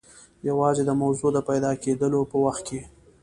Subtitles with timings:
[0.49, 2.79] یوازې د موضوع د پیدا کېدلو په وخت کې.